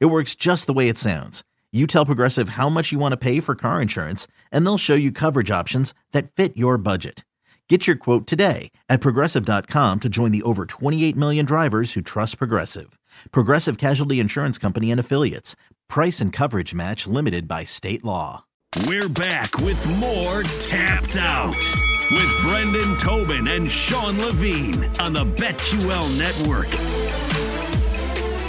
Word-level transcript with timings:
It 0.00 0.06
works 0.06 0.34
just 0.34 0.66
the 0.66 0.72
way 0.72 0.88
it 0.88 0.98
sounds. 0.98 1.42
You 1.72 1.86
tell 1.86 2.04
Progressive 2.04 2.50
how 2.50 2.68
much 2.68 2.92
you 2.92 2.98
want 2.98 3.12
to 3.12 3.16
pay 3.16 3.40
for 3.40 3.54
car 3.54 3.80
insurance, 3.80 4.26
and 4.50 4.64
they'll 4.66 4.78
show 4.78 4.94
you 4.94 5.10
coverage 5.10 5.50
options 5.50 5.94
that 6.12 6.30
fit 6.30 6.56
your 6.56 6.76
budget. 6.76 7.24
Get 7.68 7.86
your 7.86 7.96
quote 7.96 8.26
today 8.26 8.70
at 8.90 9.00
progressive.com 9.00 10.00
to 10.00 10.08
join 10.10 10.30
the 10.30 10.42
over 10.42 10.66
28 10.66 11.16
million 11.16 11.46
drivers 11.46 11.94
who 11.94 12.02
trust 12.02 12.36
Progressive. 12.36 12.98
Progressive 13.30 13.78
Casualty 13.78 14.20
Insurance 14.20 14.58
Company 14.58 14.90
and 14.90 15.00
Affiliates. 15.00 15.56
Price 15.88 16.20
and 16.20 16.34
coverage 16.34 16.74
match 16.74 17.06
limited 17.06 17.48
by 17.48 17.64
state 17.64 18.04
law. 18.04 18.44
We're 18.86 19.08
back 19.08 19.56
with 19.58 19.86
more 19.96 20.42
Tapped 20.42 21.16
Out 21.16 21.56
with 22.10 22.42
Brendan 22.42 22.98
Tobin 22.98 23.48
and 23.48 23.70
Sean 23.70 24.18
Levine 24.18 24.84
on 25.00 25.14
the 25.14 25.24
BetQL 25.24 26.18
Network. 26.18 26.68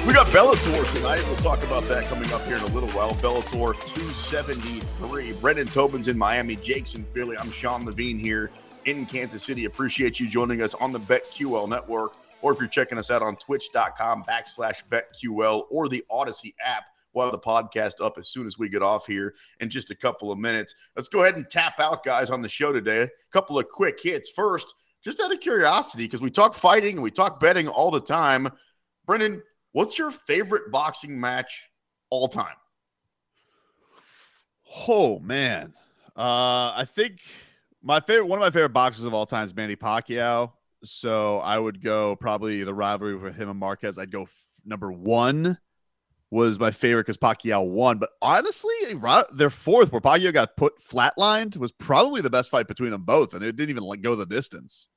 We 0.06 0.12
got 0.12 0.28
Bellator 0.28 0.94
tonight. 0.96 1.24
We'll 1.28 1.38
talk 1.38 1.64
about 1.64 1.84
that 1.84 2.04
coming 2.10 2.30
up 2.34 2.44
here 2.44 2.58
in 2.58 2.64
a 2.64 2.68
little 2.68 2.90
while. 2.90 3.14
Bellator 3.14 3.74
273. 3.96 5.32
Brendan 5.40 5.68
Tobin's 5.68 6.10
in 6.10 6.18
Miami. 6.18 6.58
Jake's 6.58 6.96
in 6.96 7.06
Philly. 7.06 7.38
I'm 7.38 7.50
Sean 7.52 7.86
Levine 7.86 8.20
here 8.20 8.52
in 8.84 9.06
Kansas 9.06 9.44
City. 9.44 9.64
Appreciate 9.64 10.20
you 10.20 10.28
joining 10.28 10.62
us 10.62 10.74
on 10.74 10.92
the 10.92 11.00
BetQL 11.00 11.70
network, 11.70 12.18
or 12.42 12.52
if 12.52 12.60
you're 12.60 12.68
checking 12.68 12.98
us 12.98 13.12
out 13.12 13.22
on 13.22 13.38
twitch.com 13.38 14.26
backslash 14.26 14.84
BetQL 14.92 15.68
or 15.72 15.88
the 15.88 16.04
Audacy 16.12 16.54
app. 16.62 16.84
We'll 17.14 17.24
have 17.24 17.32
the 17.32 17.40
podcast 17.40 18.04
up 18.04 18.18
as 18.18 18.28
soon 18.28 18.46
as 18.46 18.60
we 18.60 18.68
get 18.68 18.82
off 18.82 19.08
here 19.08 19.36
in 19.62 19.70
just 19.70 19.90
a 19.90 19.96
couple 19.96 20.34
of 20.34 20.38
minutes. 20.38 20.76
Let's 20.98 21.08
go 21.08 21.24
ahead 21.24 21.38
and 21.38 21.50
tap 21.50 21.80
out, 21.80 22.04
guys, 22.04 22.30
on 22.30 22.42
the 22.42 22.50
show 22.50 22.74
today. 22.74 23.04
A 23.04 23.10
couple 23.32 23.58
of 23.58 23.70
quick 23.70 24.02
hits. 24.04 24.30
First, 24.32 24.74
just 25.02 25.22
out 25.22 25.32
of 25.32 25.40
curiosity, 25.40 26.04
because 26.04 26.22
we 26.22 26.30
talk 26.30 26.56
fighting 26.56 26.96
and 26.96 27.04
we 27.04 27.12
talk 27.12 27.40
betting 27.40 27.70
all 27.70 27.90
the 27.90 28.02
time. 28.02 28.50
Brendan, 29.06 29.42
What's 29.74 29.98
your 29.98 30.12
favorite 30.12 30.72
boxing 30.72 31.20
match 31.20 31.70
all 32.10 32.28
time? 32.28 32.56
Oh 34.88 35.20
man, 35.20 35.74
uh, 36.16 36.74
I 36.76 36.86
think 36.88 37.20
my 37.82 38.00
favorite 38.00 38.28
one 38.28 38.40
of 38.40 38.42
my 38.42 38.50
favorite 38.50 38.70
boxers 38.70 39.06
of 39.06 39.14
all 39.14 39.26
time 39.26 39.46
is 39.46 39.56
Manny 39.56 39.76
Pacquiao. 39.76 40.52
So 40.84 41.40
I 41.40 41.58
would 41.60 41.82
go 41.82 42.16
probably 42.16 42.64
the 42.64 42.74
rivalry 42.74 43.16
with 43.16 43.36
him 43.36 43.50
and 43.50 43.60
Marquez. 43.60 43.98
I'd 43.98 44.12
go 44.12 44.24
f- 44.24 44.36
number 44.66 44.92
one 44.92 45.58
was 46.30 46.60
my 46.60 46.72
favorite 46.72 47.04
because 47.06 47.18
Pacquiao 47.18 47.66
won. 47.66 48.00
But 48.00 48.10
honestly, 48.22 48.74
their 49.34 49.50
fourth, 49.50 49.92
where 49.92 50.02
Pacquiao 50.02 50.34
got 50.34 50.58
put 50.58 50.74
flatlined, 50.82 51.56
was 51.58 51.72
probably 51.72 52.22
the 52.22 52.30
best 52.30 52.50
fight 52.52 52.68
between 52.68 52.92
them 52.92 53.04
both, 53.04 53.34
and 53.34 53.44
it 53.44 53.56
didn't 53.56 53.70
even 53.70 53.84
like 53.84 54.02
go 54.02 54.16
the 54.16 54.26
distance. 54.26 54.88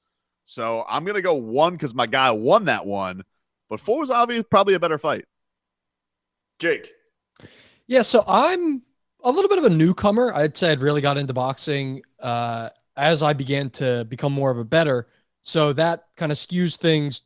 So 0.45 0.85
I'm 0.89 1.05
gonna 1.05 1.23
go 1.23 1.35
one 1.35 1.75
because 1.75 1.95
my 1.95 2.07
guy 2.07 2.31
won 2.31 2.65
that 2.65 2.87
one. 2.87 3.23
But 3.69 3.81
four 3.81 4.01
was 4.01 4.11
obviously 4.11 4.45
probably 4.45 4.75
a 4.75 4.81
better 4.81 4.99
fight. 4.99 5.25
Jake. 6.59 6.91
Yeah, 7.87 8.03
so 8.03 8.25
I'm 8.27 8.83
a 9.25 9.31
little 9.31 9.49
bit 9.49 9.59
of 9.59 9.65
a 9.65 9.71
newcomer. 9.71 10.33
I'd 10.35 10.57
say 10.57 10.73
I'd 10.73 10.81
really 10.81 11.01
got 11.01 11.19
into 11.19 11.35
boxing 11.35 12.03
uh, 12.21 12.71
as 12.97 13.23
I 13.23 13.33
began 13.33 13.71
to 13.71 14.05
become 14.09 14.33
more 14.33 14.51
of 14.51 14.59
a 14.59 14.65
better. 14.65 15.09
So 15.43 15.73
that 15.75 16.07
kind 16.17 16.33
of 16.33 16.39
skews 16.39 16.77
things 16.77 17.23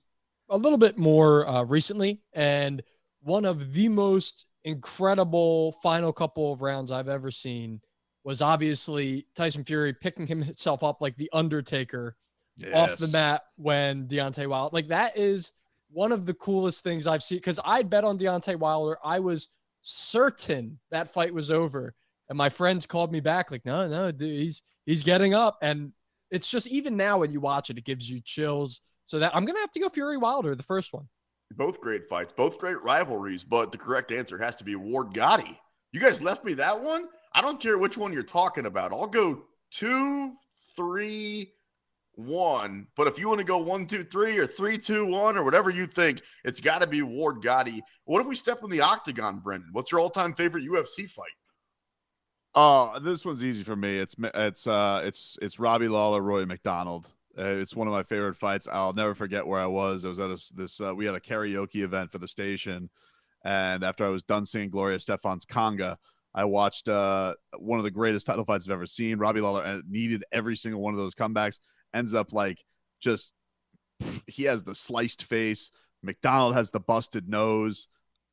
a 0.50 0.56
little 0.56 0.79
bit 0.79 0.99
more 0.99 1.49
uh, 1.49 1.62
recently. 1.62 2.21
And 2.33 2.83
one 3.23 3.45
of 3.45 3.73
the 3.73 3.89
most 3.89 4.47
incredible 4.65 5.73
final 5.83 6.12
couple 6.12 6.53
of 6.53 6.61
rounds 6.61 6.91
I've 6.91 7.09
ever 7.09 7.31
seen 7.31 7.81
was 8.25 8.43
obviously 8.43 9.27
Tyson 9.34 9.65
Fury 9.65 9.93
picking 9.93 10.27
himself 10.27 10.83
up 10.83 11.00
like 11.00 11.17
the 11.17 11.31
Undertaker 11.33 12.17
yes. 12.56 12.75
off 12.75 12.99
the 12.99 13.09
mat 13.09 13.45
when 13.56 14.06
Deontay 14.06 14.47
Wilder. 14.47 14.75
Like 14.75 14.89
that 14.89 15.17
is 15.17 15.53
one 15.93 16.12
of 16.12 16.27
the 16.27 16.34
coolest 16.34 16.83
things 16.83 17.06
I've 17.06 17.23
seen 17.23 17.39
because 17.39 17.61
I'd 17.65 17.91
bet 17.91 18.05
on 18.05 18.19
Deontay 18.19 18.56
Wilder. 18.56 18.99
I 19.05 19.21
was 19.21 19.49
certain 19.83 20.78
that 20.91 21.12
fight 21.12 21.33
was 21.33 21.51
over. 21.51 21.95
And 22.28 22.39
my 22.39 22.49
friends 22.49 22.87
called 22.87 23.11
me 23.11 23.21
back, 23.21 23.51
like, 23.51 23.65
no, 23.65 23.89
no, 23.89 24.12
dude, 24.12 24.31
he's 24.31 24.62
he's 24.87 25.03
getting 25.03 25.34
up. 25.34 25.59
And 25.62 25.93
it's 26.31 26.49
just 26.49 26.69
even 26.69 26.97
now 26.97 27.19
when 27.19 27.33
you 27.33 27.41
watch 27.41 27.71
it, 27.71 27.79
it 27.79 27.84
gives 27.84 28.09
you 28.09 28.21
chills. 28.25 28.81
So 29.05 29.19
that 29.19 29.34
I'm 29.34 29.45
gonna 29.45 29.59
have 29.59 29.73
to 29.73 29.81
go 29.81 29.89
Fury 29.89 30.17
Wilder, 30.17 30.55
the 30.55 30.62
first 30.62 30.93
one. 30.93 31.09
Both 31.56 31.81
great 31.81 32.09
fights, 32.09 32.33
both 32.33 32.59
great 32.59 32.81
rivalries, 32.83 33.43
but 33.43 33.73
the 33.73 33.79
correct 33.79 34.12
answer 34.12 34.39
has 34.39 34.55
to 34.56 34.65
be 34.65 34.77
Ward 34.77 35.12
Gatti. 35.12 35.59
You 35.93 35.99
guys 35.99 36.23
left 36.23 36.45
me 36.45 36.55
that 36.55 36.81
one. 36.81 37.09
I 37.34 37.41
don't 37.41 37.61
care 37.61 37.79
which 37.79 37.99
one 37.99 38.12
you're 38.12 38.23
talking 38.23 38.67
about. 38.67 38.93
I'll 38.93 39.09
go 39.09 39.43
two, 39.73 40.34
three, 40.77 41.53
one. 42.15 42.87
But 42.97 43.06
if 43.06 43.19
you 43.19 43.28
want 43.28 43.38
to 43.38 43.44
go 43.44 43.59
one, 43.59 43.87
two, 43.87 44.03
three, 44.03 44.38
or 44.38 44.47
three, 44.47 44.78
two, 44.78 45.06
one, 45.06 45.37
or 45.37 45.44
whatever 45.44 45.71
you 45.71 45.87
think, 45.87 46.22
it's 46.44 46.60
got 46.60 46.81
to 46.81 46.87
be 46.87 47.03
Ward 47.03 47.43
Gatti. 47.43 47.82
What 48.04 48.21
if 48.21 48.26
we 48.26 48.34
step 48.34 48.62
in 48.62 48.71
the 48.71 48.81
octagon, 48.81 49.41
Brendan? 49.41 49.71
What's 49.72 49.91
your 49.91 50.00
all-time 50.00 50.34
favorite 50.34 50.65
UFC 50.65 51.09
fight? 51.09 51.31
Oh, 52.54 52.99
this 53.00 53.25
one's 53.25 53.44
easy 53.44 53.62
for 53.62 53.76
me. 53.76 53.99
It's 53.99 54.16
it's 54.34 54.66
uh 54.66 55.03
it's 55.04 55.38
it's 55.41 55.60
Robbie 55.60 55.87
Lawler, 55.87 56.20
Rory 56.20 56.47
MacDonald. 56.47 57.09
Uh, 57.38 57.44
it's 57.44 57.76
one 57.76 57.87
of 57.87 57.93
my 57.93 58.03
favorite 58.03 58.37
fights. 58.37 58.66
I'll 58.66 58.93
never 58.93 59.15
forget 59.15 59.47
where 59.47 59.60
I 59.60 59.66
was. 59.66 60.04
I 60.04 60.09
was 60.09 60.19
at 60.19 60.31
a, 60.31 60.54
this 60.56 60.81
uh, 60.81 60.93
we 60.93 61.06
had 61.06 61.15
a 61.15 61.20
karaoke 61.20 61.82
event 61.82 62.10
for 62.10 62.19
the 62.19 62.26
station, 62.26 62.91
and 63.44 63.84
after 63.84 64.04
I 64.04 64.09
was 64.09 64.25
done 64.25 64.44
singing 64.44 64.70
Gloria 64.70 64.99
Estefan's 64.99 65.47
conga, 65.47 65.97
I 66.34 66.44
watched 66.44 66.88
uh, 66.88 67.34
one 67.56 67.78
of 67.78 67.84
the 67.84 67.91
greatest 67.91 68.26
title 68.26 68.44
fights 68.44 68.66
I've 68.66 68.72
ever 68.72 68.87
seen. 68.87 69.19
Robbie 69.19 69.41
Lawler 69.41 69.81
needed 69.88 70.25
every 70.32 70.56
single 70.56 70.81
one 70.81 70.93
of 70.93 70.99
those 70.99 71.15
comebacks 71.15 71.60
ends 71.95 72.15
up 72.15 72.33
like 72.33 72.65
just 73.01 73.33
he 74.27 74.45
has 74.45 74.62
the 74.62 74.75
sliced 74.75 75.25
face. 75.25 75.71
MacDonald 76.03 76.55
has 76.55 76.71
the 76.71 76.81
busted 76.81 77.28
nose. 77.28 77.89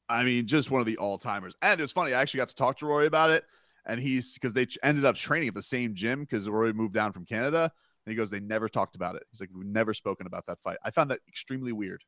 I 0.09 0.23
mean, 0.23 0.47
just 0.47 0.71
one 0.71 0.79
of 0.79 0.87
the 0.87 0.97
all 0.97 1.17
timers. 1.17 1.53
And 1.61 1.81
it's 1.81 1.91
funny, 1.91 2.13
I 2.13 2.21
actually 2.21 2.39
got 2.39 2.49
to 2.49 2.55
talk 2.55 2.77
to 2.77 2.85
Rory 2.85 3.07
about 3.07 3.29
it. 3.29 3.43
And 3.85 3.99
he's 3.99 4.33
because 4.33 4.53
they 4.53 4.67
ended 4.83 5.05
up 5.05 5.15
training 5.15 5.49
at 5.49 5.53
the 5.53 5.61
same 5.61 5.93
gym 5.93 6.21
because 6.21 6.47
Rory 6.47 6.73
moved 6.73 6.93
down 6.93 7.13
from 7.13 7.25
Canada. 7.25 7.71
And 8.05 8.11
he 8.11 8.15
goes, 8.15 8.29
they 8.29 8.39
never 8.39 8.69
talked 8.69 8.95
about 8.95 9.15
it. 9.15 9.23
He's 9.31 9.41
like, 9.41 9.49
we've 9.53 9.65
never 9.65 9.93
spoken 9.93 10.27
about 10.27 10.45
that 10.45 10.59
fight. 10.63 10.77
I 10.83 10.91
found 10.91 11.11
that 11.11 11.19
extremely 11.27 11.73
weird. 11.73 12.03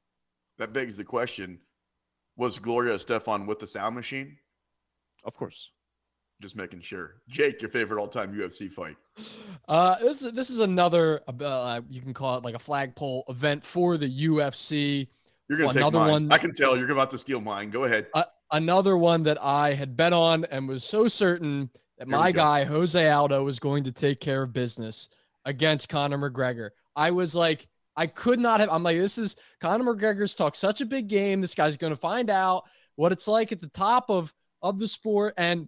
That 0.58 0.74
begs 0.74 0.96
the 0.96 1.04
question 1.04 1.60
was 2.38 2.58
Gloria 2.58 2.96
Estefan 2.96 3.46
with 3.46 3.60
the 3.60 3.68
sound 3.68 3.96
machine? 3.96 4.38
Of 5.26 5.34
course. 5.34 5.72
Just 6.42 6.56
making 6.56 6.80
sure. 6.80 7.16
Jake, 7.28 7.62
your 7.62 7.70
favorite 7.70 8.00
all-time 8.00 8.34
UFC 8.34 8.72
fight? 8.72 8.96
Uh, 9.68 9.98
this 10.00 10.24
is 10.24 10.32
this 10.32 10.50
is 10.50 10.60
another 10.60 11.22
uh, 11.28 11.82
you 11.90 12.02
can 12.02 12.14
call 12.14 12.38
it 12.38 12.46
like 12.46 12.56
a 12.56 12.60
flagpole 12.60 13.26
event 13.28 13.64
for 13.64 13.98
the 13.98 14.08
UFC. 14.08 15.08
You're 15.50 15.58
gonna 15.58 15.74
take 15.74 15.82
another 15.82 16.00
mine. 16.00 16.12
one. 16.12 16.32
I 16.32 16.38
can 16.38 16.54
tell 16.54 16.78
you're 16.78 16.90
about 16.92 17.12
to 17.12 17.18
steal 17.18 17.42
mine. 17.42 17.70
Go 17.70 17.84
ahead. 17.84 18.08
Uh, 18.14 18.24
another 18.52 18.98
one 18.98 19.24
that 19.24 19.42
I 19.44 19.74
had 19.74 19.98
bet 19.98 20.14
on 20.14 20.46
and 20.46 20.68
was 20.68 20.86
so 20.86 21.10
certain 21.10 21.70
that 21.98 22.08
Here 22.08 22.18
my 22.18 22.32
guy 22.32 22.64
Jose 22.64 23.10
Aldo 23.10 23.44
was 23.44 23.60
going 23.60 23.84
to 23.84 23.92
take 23.92 24.22
care 24.22 24.44
of 24.44 24.54
business 24.54 25.10
against 25.44 25.90
Conor 25.90 26.18
McGregor. 26.18 26.70
I 26.96 27.12
was 27.12 27.36
like, 27.36 27.68
I 27.98 28.08
could 28.08 28.40
not 28.40 28.62
have. 28.62 28.70
I'm 28.70 28.84
like, 28.84 28.98
this 28.98 29.18
is 29.18 29.36
Conor 29.60 29.94
McGregor's 29.94 30.36
talk 30.36 30.56
such 30.56 30.80
a 30.80 30.86
big 30.86 31.10
game. 31.10 31.42
This 31.42 31.54
guy's 31.54 31.76
going 31.76 31.92
to 31.92 32.00
find 32.00 32.30
out 32.30 32.64
what 32.96 33.12
it's 33.12 33.28
like 33.28 33.52
at 33.52 33.60
the 33.60 33.68
top 33.68 34.10
of 34.10 34.34
of 34.62 34.80
the 34.80 34.88
sport 34.88 35.34
and 35.38 35.68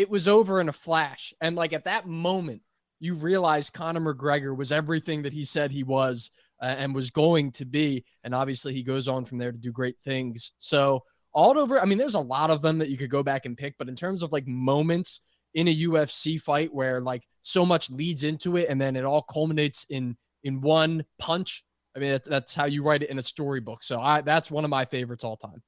it 0.00 0.08
was 0.08 0.26
over 0.26 0.62
in 0.62 0.70
a 0.70 0.72
flash. 0.72 1.34
And 1.42 1.54
like 1.56 1.74
at 1.74 1.84
that 1.84 2.06
moment, 2.06 2.62
you 3.00 3.14
realize 3.14 3.68
Conor 3.68 4.14
McGregor 4.14 4.56
was 4.56 4.72
everything 4.72 5.22
that 5.22 5.32
he 5.32 5.44
said 5.44 5.70
he 5.70 5.82
was 5.82 6.30
uh, 6.62 6.74
and 6.78 6.94
was 6.94 7.10
going 7.10 7.50
to 7.52 7.66
be. 7.66 8.04
And 8.24 8.34
obviously, 8.34 8.72
he 8.72 8.82
goes 8.82 9.08
on 9.08 9.26
from 9.26 9.36
there 9.36 9.52
to 9.52 9.58
do 9.58 9.70
great 9.70 9.96
things. 10.02 10.52
So, 10.56 11.02
all 11.32 11.58
over, 11.58 11.78
I 11.78 11.84
mean, 11.84 11.98
there's 11.98 12.14
a 12.14 12.20
lot 12.20 12.50
of 12.50 12.62
them 12.62 12.78
that 12.78 12.88
you 12.88 12.96
could 12.96 13.10
go 13.10 13.22
back 13.22 13.44
and 13.44 13.56
pick, 13.56 13.74
but 13.78 13.88
in 13.88 13.94
terms 13.94 14.22
of 14.22 14.32
like 14.32 14.48
moments 14.48 15.20
in 15.54 15.68
a 15.68 15.76
UFC 15.76 16.40
fight 16.40 16.72
where 16.72 17.00
like 17.00 17.22
so 17.42 17.66
much 17.66 17.90
leads 17.90 18.24
into 18.24 18.56
it 18.56 18.68
and 18.68 18.80
then 18.80 18.96
it 18.96 19.04
all 19.04 19.22
culminates 19.22 19.86
in 19.90 20.16
in 20.44 20.62
one 20.62 21.04
punch. 21.18 21.62
I 21.94 21.98
mean, 21.98 22.10
that's, 22.10 22.28
that's 22.28 22.54
how 22.54 22.64
you 22.64 22.82
write 22.82 23.02
it 23.02 23.10
in 23.10 23.18
a 23.18 23.22
storybook. 23.22 23.82
So 23.82 24.00
I 24.00 24.22
that's 24.22 24.50
one 24.50 24.64
of 24.64 24.70
my 24.70 24.86
favorites 24.86 25.24
all 25.24 25.36
time. 25.36 25.62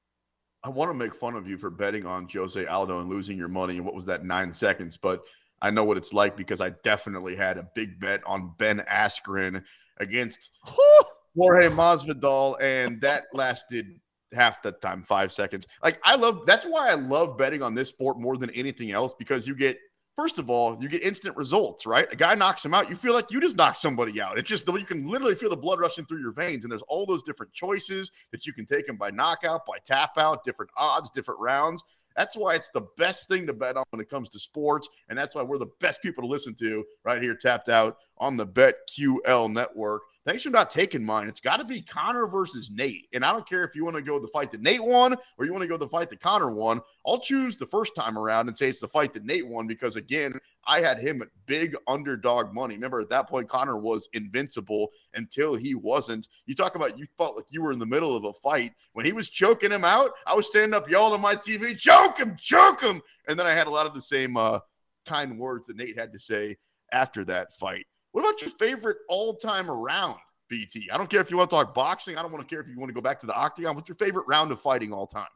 I 0.63 0.69
want 0.69 0.89
to 0.89 0.93
make 0.93 1.13
fun 1.13 1.35
of 1.35 1.47
you 1.47 1.57
for 1.57 1.69
betting 1.69 2.05
on 2.05 2.27
Jose 2.31 2.65
Aldo 2.65 2.99
and 2.99 3.09
losing 3.09 3.37
your 3.37 3.49
money. 3.49 3.77
And 3.77 3.85
what 3.85 3.95
was 3.95 4.05
that, 4.05 4.23
nine 4.23 4.53
seconds? 4.53 4.95
But 4.95 5.23
I 5.61 5.69
know 5.69 5.83
what 5.83 5.97
it's 5.97 6.13
like 6.13 6.37
because 6.37 6.61
I 6.61 6.69
definitely 6.83 7.35
had 7.35 7.57
a 7.57 7.67
big 7.75 7.99
bet 7.99 8.21
on 8.25 8.53
Ben 8.57 8.79
Askren 8.89 9.63
against 9.97 10.51
Jorge 11.35 11.69
Masvidal, 11.69 12.61
and 12.61 13.01
that 13.01 13.23
lasted 13.33 13.99
half 14.33 14.61
the 14.61 14.71
time, 14.73 15.03
five 15.03 15.31
seconds. 15.31 15.67
Like 15.83 15.99
I 16.03 16.15
love 16.15 16.45
that's 16.45 16.65
why 16.65 16.89
I 16.89 16.95
love 16.95 17.37
betting 17.37 17.61
on 17.61 17.75
this 17.75 17.89
sport 17.89 18.19
more 18.19 18.37
than 18.37 18.49
anything 18.51 18.91
else 18.91 19.13
because 19.13 19.47
you 19.47 19.55
get 19.55 19.77
first 20.15 20.39
of 20.39 20.49
all, 20.49 20.77
you 20.81 20.87
get 20.87 21.03
instant 21.03 21.35
results, 21.37 21.85
right? 21.85 22.07
A 22.11 22.15
guy 22.15 22.35
knocks 22.35 22.63
him 22.63 22.73
out, 22.73 22.89
you 22.89 22.95
feel 22.95 23.13
like 23.13 23.31
you 23.31 23.41
just 23.41 23.55
knocked 23.55 23.77
somebody 23.77 24.21
out. 24.21 24.37
It's 24.37 24.49
just 24.49 24.67
you 24.67 24.85
can 24.85 25.07
literally 25.07 25.35
feel 25.35 25.49
the 25.49 25.57
blood 25.57 25.79
rushing 25.79 26.05
through 26.05 26.21
your 26.21 26.31
veins, 26.31 26.65
and 26.65 26.71
there's 26.71 26.83
all 26.83 27.05
those 27.05 27.23
different 27.23 27.53
choices 27.53 28.11
that 28.31 28.45
you 28.45 28.53
can 28.53 28.65
take 28.65 28.87
him 28.87 28.97
by 28.97 29.11
knockout, 29.11 29.65
by 29.65 29.77
tap 29.85 30.17
out, 30.17 30.43
different 30.43 30.71
odds, 30.77 31.09
different 31.09 31.39
rounds. 31.39 31.83
That's 32.15 32.37
why 32.37 32.53
it's 32.53 32.69
the 32.69 32.85
best 32.97 33.27
thing 33.27 33.47
to 33.47 33.53
bet 33.53 33.75
on 33.75 33.83
when 33.89 34.01
it 34.01 34.09
comes 34.09 34.29
to 34.29 34.39
sports, 34.39 34.87
and 35.09 35.17
that's 35.17 35.35
why 35.35 35.41
we're 35.41 35.57
the 35.57 35.71
best 35.79 36.01
people 36.01 36.23
to 36.23 36.27
listen 36.27 36.53
to 36.55 36.85
right 37.03 37.21
here, 37.21 37.35
tapped 37.35 37.69
out 37.69 37.97
on 38.19 38.37
the 38.37 38.45
BetQL 38.45 39.51
network. 39.51 40.03
Thanks 40.25 40.43
for 40.43 40.51
not 40.51 40.71
taking 40.71 41.03
mine. 41.03 41.27
It's 41.27 41.41
got 41.41 41.57
to 41.57 41.65
be 41.65 41.81
Conor 41.81 42.27
versus 42.27 42.71
Nate. 42.71 43.09
And 43.13 43.25
I 43.25 43.33
don't 43.33 43.47
care 43.47 43.65
if 43.65 43.75
you 43.75 43.83
want 43.83 43.97
to 43.97 44.01
go 44.01 44.19
the 44.19 44.29
fight 44.29 44.51
that 44.51 44.61
Nate 44.61 44.81
won 44.81 45.17
or 45.37 45.45
you 45.45 45.51
want 45.51 45.63
to 45.63 45.67
go 45.67 45.75
the 45.75 45.87
fight 45.87 46.09
that 46.11 46.21
Conor 46.21 46.53
won. 46.53 46.79
I'll 47.05 47.19
choose 47.19 47.57
the 47.57 47.65
first 47.65 47.93
time 47.93 48.17
around 48.17 48.47
and 48.47 48.57
say 48.57 48.69
it's 48.69 48.79
the 48.79 48.87
fight 48.87 49.11
that 49.13 49.25
Nate 49.25 49.45
won 49.45 49.67
because, 49.67 49.97
again, 49.97 50.33
I 50.65 50.79
had 50.79 50.97
him 50.97 51.21
at 51.21 51.27
big 51.45 51.75
underdog 51.87 52.53
money. 52.53 52.75
Remember, 52.75 53.01
at 53.01 53.09
that 53.09 53.27
point, 53.27 53.49
Conor 53.49 53.81
was 53.81 54.07
invincible 54.13 54.91
until 55.13 55.55
he 55.55 55.75
wasn't. 55.75 56.29
You 56.45 56.55
talk 56.55 56.75
about 56.75 56.97
you 56.97 57.05
felt 57.17 57.35
like 57.35 57.47
you 57.49 57.61
were 57.61 57.73
in 57.73 57.79
the 57.79 57.85
middle 57.85 58.15
of 58.15 58.23
a 58.23 58.31
fight. 58.31 58.71
When 58.93 59.05
he 59.05 59.11
was 59.11 59.29
choking 59.29 59.71
him 59.71 59.83
out, 59.83 60.11
I 60.25 60.35
was 60.35 60.47
standing 60.47 60.73
up 60.73 60.89
yelling 60.89 61.13
on 61.13 61.21
my 61.21 61.35
TV, 61.35 61.77
choke 61.77 62.17
him, 62.17 62.37
choke 62.37 62.81
him. 62.81 63.01
And 63.27 63.37
then 63.37 63.45
I 63.45 63.51
had 63.51 63.67
a 63.67 63.71
lot 63.71 63.87
of 63.87 63.93
the 63.93 64.01
same 64.01 64.37
uh, 64.37 64.59
kind 65.05 65.37
words 65.37 65.67
that 65.67 65.75
Nate 65.75 65.99
had 65.99 66.13
to 66.13 66.19
say 66.19 66.55
after 66.93 67.25
that 67.25 67.53
fight. 67.55 67.85
What 68.13 68.21
about 68.21 68.41
your 68.41 68.51
favorite 68.51 68.97
all 69.09 69.35
time 69.35 69.69
round, 69.69 70.17
BT? 70.47 70.89
I 70.91 70.97
don't 70.97 71.09
care 71.09 71.19
if 71.19 71.31
you 71.31 71.37
want 71.37 71.49
to 71.49 71.55
talk 71.55 71.73
boxing. 71.73 72.15
I 72.15 72.21
don't 72.21 72.31
want 72.31 72.47
to 72.47 72.55
care 72.55 72.61
if 72.61 72.67
you 72.67 72.77
want 72.77 72.89
to 72.89 72.93
go 72.93 73.01
back 73.01 73.19
to 73.19 73.25
the 73.25 73.35
octagon. 73.35 73.75
What's 73.75 73.89
your 73.89 73.97
favorite 73.97 74.25
round 74.27 74.51
of 74.51 74.61
fighting 74.61 74.93
all 74.93 75.07
time? 75.07 75.27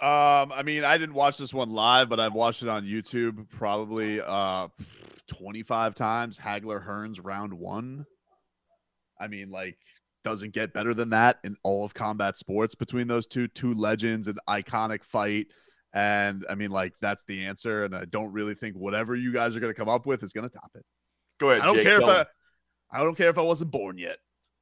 Um, 0.00 0.52
I 0.52 0.62
mean, 0.64 0.84
I 0.84 0.98
didn't 0.98 1.14
watch 1.14 1.38
this 1.38 1.54
one 1.54 1.70
live, 1.70 2.08
but 2.08 2.20
I've 2.20 2.34
watched 2.34 2.62
it 2.62 2.68
on 2.68 2.84
YouTube 2.84 3.48
probably 3.48 4.20
uh 4.20 4.68
25 5.28 5.94
times. 5.94 6.36
Hagler 6.36 6.84
Hearns 6.84 7.20
round 7.22 7.52
one. 7.52 8.04
I 9.20 9.28
mean, 9.28 9.50
like, 9.50 9.78
doesn't 10.24 10.52
get 10.52 10.72
better 10.72 10.94
than 10.94 11.10
that 11.10 11.38
in 11.44 11.56
all 11.62 11.84
of 11.84 11.94
combat 11.94 12.36
sports 12.36 12.74
between 12.74 13.06
those 13.06 13.26
two 13.28 13.46
two 13.48 13.72
legends, 13.74 14.26
an 14.26 14.38
iconic 14.48 15.04
fight. 15.04 15.46
And 15.94 16.44
I 16.50 16.56
mean, 16.56 16.72
like, 16.72 16.92
that's 17.00 17.24
the 17.24 17.44
answer. 17.44 17.84
And 17.84 17.94
I 17.94 18.04
don't 18.06 18.32
really 18.32 18.54
think 18.54 18.74
whatever 18.74 19.14
you 19.14 19.32
guys 19.32 19.56
are 19.56 19.60
going 19.60 19.72
to 19.72 19.78
come 19.78 19.88
up 19.88 20.06
with 20.06 20.24
is 20.24 20.32
going 20.32 20.48
to 20.48 20.54
top 20.54 20.72
it. 20.74 20.84
Go 21.38 21.50
ahead. 21.50 21.62
I 21.62 21.66
don't 21.66 21.76
Jake, 21.76 21.86
care 21.86 22.00
if 22.00 22.06
I. 22.06 22.26
I 22.90 23.02
don't 23.02 23.16
care 23.16 23.28
if 23.28 23.38
I 23.38 23.42
wasn't 23.42 23.70
born 23.70 23.98
yet. 23.98 24.18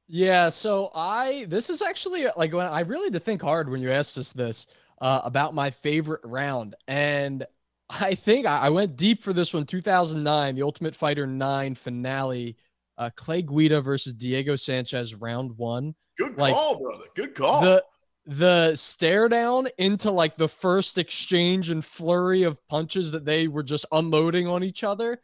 Yeah, 0.07 0.49
so 0.49 0.91
I 0.95 1.45
this 1.49 1.69
is 1.69 1.81
actually 1.81 2.27
like 2.37 2.53
when 2.53 2.65
I 2.65 2.81
really 2.81 3.05
had 3.05 3.13
to 3.13 3.19
think 3.19 3.41
hard 3.41 3.69
when 3.69 3.81
you 3.81 3.91
asked 3.91 4.17
us 4.17 4.31
this 4.31 4.67
uh, 5.01 5.21
about 5.23 5.53
my 5.53 5.69
favorite 5.69 6.21
round, 6.23 6.75
and 6.87 7.45
I 7.89 8.15
think 8.15 8.45
I, 8.45 8.59
I 8.59 8.69
went 8.69 8.95
deep 8.95 9.21
for 9.21 9.33
this 9.33 9.53
one. 9.53 9.65
2009, 9.65 10.55
the 10.55 10.63
Ultimate 10.63 10.95
Fighter 10.95 11.27
nine 11.27 11.75
finale, 11.75 12.57
uh, 12.97 13.09
Clay 13.15 13.41
Guida 13.41 13.81
versus 13.81 14.13
Diego 14.13 14.55
Sanchez, 14.55 15.13
round 15.13 15.57
one. 15.57 15.93
Good 16.17 16.37
like, 16.37 16.53
call, 16.53 16.79
brother. 16.79 17.05
Good 17.15 17.35
call. 17.35 17.61
The 17.61 17.83
the 18.27 18.75
stare 18.75 19.29
down 19.29 19.67
into 19.77 20.11
like 20.11 20.35
the 20.35 20.49
first 20.49 20.97
exchange 20.97 21.69
and 21.69 21.83
flurry 21.83 22.43
of 22.43 22.65
punches 22.67 23.11
that 23.11 23.25
they 23.25 23.47
were 23.47 23.63
just 23.63 23.85
unloading 23.91 24.47
on 24.47 24.63
each 24.63 24.83
other 24.83 25.19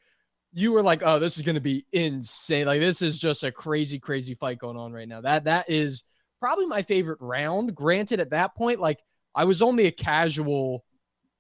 you 0.54 0.72
were 0.72 0.84
like, 0.84 1.02
oh, 1.04 1.20
this 1.20 1.38
is 1.38 1.44
going 1.44 1.56
to 1.56 1.62
be 1.62 1.86
insane. 1.92 2.66
Like 2.66 2.80
this 2.80 3.02
is 3.02 3.20
just 3.20 3.44
a 3.44 3.52
crazy, 3.52 4.00
crazy 4.00 4.36
fight 4.36 4.60
going 4.60 4.78
on 4.78 4.94
right 4.94 5.08
now. 5.08 5.22
That 5.22 5.46
that 5.46 5.70
is 5.70 6.04
probably 6.40 6.66
my 6.68 6.82
favorite 6.82 7.20
round. 7.22 7.74
Granted, 7.76 8.20
at 8.20 8.32
that 8.32 8.56
point, 8.56 8.80
like 8.80 9.00
I 9.34 9.46
was 9.46 9.62
only 9.62 9.88
a 9.88 9.92
casual, 9.92 10.86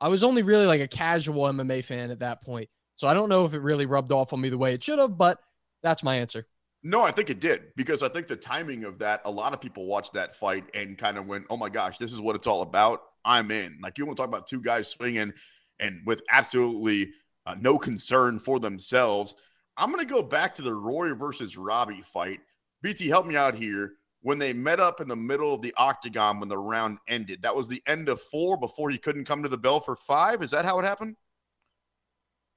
I 0.02 0.08
was 0.08 0.24
only 0.24 0.42
really 0.42 0.66
like 0.66 0.82
a 0.82 0.88
casual 0.88 1.44
MMA 1.44 1.84
fan 1.84 2.12
at 2.12 2.20
that 2.20 2.44
point. 2.44 2.70
So 2.96 3.08
I 3.08 3.14
don't 3.14 3.30
know 3.30 3.46
if 3.46 3.54
it 3.54 3.60
really 3.60 3.86
rubbed 3.86 4.12
off 4.12 4.34
on 4.34 4.42
me 4.42 4.50
the 4.50 4.58
way 4.58 4.74
it 4.74 4.84
should 4.84 5.00
have, 5.00 5.18
but 5.18 5.40
that's 5.82 6.04
my 6.04 6.16
answer. 6.16 6.48
No, 6.84 7.02
I 7.02 7.12
think 7.12 7.30
it 7.30 7.40
did 7.40 7.74
because 7.76 8.04
I 8.04 8.10
think 8.10 8.28
the 8.28 8.36
timing 8.36 8.84
of 8.84 9.00
that, 9.00 9.22
a 9.26 9.32
lot 9.32 9.54
of 9.54 9.62
people 9.62 9.86
watched 9.86 10.14
that 10.14 10.36
fight 10.36 10.66
and 10.74 10.98
kind 10.98 11.18
of 11.18 11.28
went, 11.28 11.46
oh 11.50 11.58
my 11.58 11.70
gosh, 11.70 11.98
this 11.98 12.12
is 12.12 12.20
what 12.20 12.36
it's 12.36 12.48
all 12.48 12.62
about. 12.62 13.02
I'm 13.24 13.52
in. 13.52 13.78
Like 13.82 13.98
you 13.98 14.06
want 14.06 14.18
to 14.18 14.22
talk 14.22 14.28
about 14.28 14.48
two 14.48 14.62
guys 14.62 14.90
swinging 14.90 15.34
and 15.80 16.02
with 16.06 16.22
absolutely 16.32 17.12
uh, 17.46 17.56
no 17.60 17.78
concern 17.78 18.40
for 18.40 18.60
themselves. 18.60 19.36
I'm 19.78 19.92
going 19.92 20.06
to 20.06 20.14
go 20.14 20.22
back 20.22 20.54
to 20.56 20.62
the 20.62 20.74
Rory 20.74 21.16
versus 21.16 21.58
Robbie 21.58 22.02
fight. 22.02 22.40
BT, 22.82 23.08
help 23.08 23.26
me 23.26 23.36
out 23.36 23.56
here. 23.56 23.94
When 24.22 24.40
they 24.40 24.54
met 24.54 24.80
up 24.80 25.02
in 25.02 25.08
the 25.08 25.16
middle 25.16 25.54
of 25.54 25.62
the 25.62 25.74
octagon 25.76 26.40
when 26.40 26.48
the 26.48 26.58
round 26.58 26.98
ended, 27.10 27.42
that 27.42 27.56
was 27.56 27.68
the 27.68 27.84
end 27.88 28.08
of 28.08 28.22
four 28.22 28.58
before 28.58 28.90
he 28.90 28.98
couldn't 28.98 29.26
come 29.26 29.44
to 29.44 29.50
the 29.50 29.58
bell 29.58 29.82
for 29.82 29.98
five. 29.98 30.42
Is 30.42 30.52
that 30.52 30.64
how 30.64 30.80
it 30.80 30.86
happened? 30.86 31.18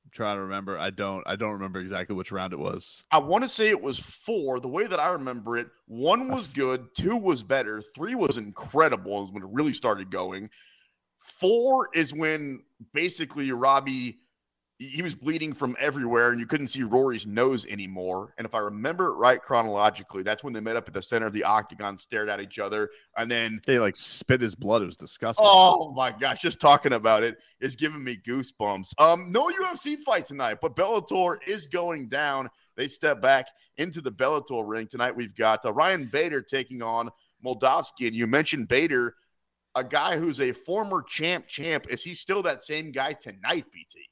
I'm 0.05 0.11
trying 0.13 0.37
to 0.37 0.43
remember. 0.43 0.79
I 0.79 0.91
don't. 0.91 1.27
I 1.27 1.35
don't 1.35 1.51
remember 1.51 1.81
exactly 1.81 2.15
which 2.15 2.31
round 2.31 2.53
it 2.53 2.59
was. 2.59 3.05
I 3.11 3.19
want 3.19 3.43
to 3.43 3.49
say 3.49 3.69
it 3.69 3.83
was 3.83 3.99
four. 3.99 4.61
The 4.61 4.69
way 4.69 4.87
that 4.87 5.01
I 5.01 5.09
remember 5.09 5.57
it, 5.57 5.67
one 5.87 6.29
was 6.29 6.47
good, 6.47 6.87
two 6.95 7.17
was 7.17 7.43
better, 7.43 7.83
three 7.83 8.15
was 8.15 8.37
incredible. 8.37 9.27
When 9.33 9.43
it 9.43 9.49
really 9.51 9.73
started 9.73 10.09
going, 10.09 10.49
four 11.19 11.89
is 11.95 12.15
when 12.15 12.61
basically 12.93 13.51
Robbie 13.51 14.19
he 14.79 15.01
was 15.01 15.15
bleeding 15.15 15.55
from 15.55 15.75
everywhere 15.81 16.31
and 16.31 16.41
you 16.41 16.47
couldn't 16.47 16.69
see 16.69 16.83
Rory's 16.83 17.27
nose 17.27 17.65
anymore. 17.67 18.35
And 18.37 18.45
if 18.45 18.55
I 18.55 18.59
remember 18.59 19.09
it 19.09 19.15
right 19.15 19.41
chronologically, 19.41 20.23
that's 20.23 20.45
when 20.45 20.53
they 20.53 20.61
met 20.61 20.77
up 20.77 20.87
at 20.87 20.93
the 20.93 21.01
center 21.01 21.27
of 21.27 21.33
the 21.33 21.45
octagon, 21.45 21.99
stared 21.99 22.29
at 22.29 22.41
each 22.41 22.59
other, 22.59 22.91
and 23.17 23.31
then 23.31 23.61
They 23.67 23.79
like 23.79 23.97
spit 23.97 24.41
his 24.41 24.55
blood. 24.55 24.83
It 24.83 24.87
was 24.87 24.97
disgusting. 24.97 25.47
oh 25.49 25.93
my 25.93 26.11
gosh, 26.11 26.43
just 26.43 26.61
talking 26.61 26.93
about 26.93 27.23
it 27.23 27.39
is 27.61 27.75
giving 27.75 28.05
me 28.05 28.19
goosebumps. 28.27 28.93
Um, 28.99 29.33
no 29.33 29.51
UFC 29.51 29.99
fight 29.99 30.27
tonight, 30.27 30.59
but 30.61 30.77
Bellator 30.77 31.39
is 31.47 31.67
going 31.67 32.09
down. 32.09 32.51
They 32.77 32.89
step 32.89 33.23
back 33.23 33.47
into 33.79 34.03
the 34.03 34.13
Bellator 34.13 34.63
ring 34.67 34.87
tonight. 34.87 35.17
We've 35.17 35.35
got 35.35 35.65
uh, 35.65 35.73
Ryan 35.73 36.11
Bader 36.13 36.43
taking 36.43 36.83
on 36.83 37.09
Moldavsky, 37.43 38.07
and 38.07 38.15
you 38.15 38.27
mentioned 38.27 38.69
Bader, 38.69 39.15
a 39.75 39.85
guy 39.85 40.19
who's 40.19 40.41
a 40.41 40.53
former 40.53 41.03
champ. 41.03 41.47
Champ 41.47 41.87
is 41.89 42.03
he 42.03 42.13
still 42.13 42.43
that 42.43 42.61
same 42.63 42.93
guy 42.93 43.15
tonight? 43.15 43.65
BT. 43.73 44.07